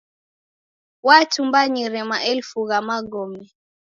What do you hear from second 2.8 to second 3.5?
magome.